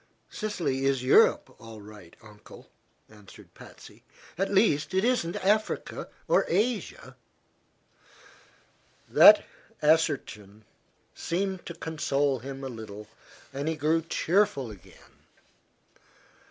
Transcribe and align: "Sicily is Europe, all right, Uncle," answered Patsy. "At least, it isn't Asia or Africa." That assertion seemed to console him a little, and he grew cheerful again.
"Sicily 0.31 0.85
is 0.85 1.03
Europe, 1.03 1.55
all 1.59 1.79
right, 1.79 2.15
Uncle," 2.23 2.71
answered 3.07 3.53
Patsy. 3.53 4.03
"At 4.35 4.51
least, 4.51 4.95
it 4.95 5.05
isn't 5.05 5.35
Asia 5.45 6.07
or 6.27 6.43
Africa." 6.43 7.15
That 9.07 9.45
assertion 9.79 10.65
seemed 11.13 11.67
to 11.67 11.75
console 11.75 12.39
him 12.39 12.63
a 12.63 12.67
little, 12.67 13.09
and 13.53 13.67
he 13.67 13.75
grew 13.75 14.01
cheerful 14.01 14.71
again. 14.71 15.19